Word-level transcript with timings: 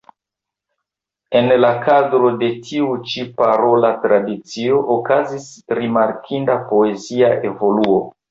En 1.39 1.49
la 1.65 1.69
kadro 1.83 2.31
de 2.43 2.47
tiu 2.69 2.87
ĉi 3.11 3.25
parola 3.41 3.91
tradicio 4.05 4.79
okazis 4.95 5.47
rimarkinda 5.81 6.57
poezia 6.73 7.33
evoluo. 7.51 8.01